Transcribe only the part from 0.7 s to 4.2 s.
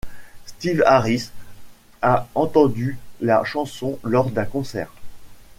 Harris a entendu la chanson